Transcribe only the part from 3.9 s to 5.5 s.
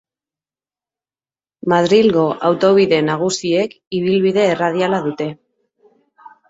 ibilbide erradiala dute.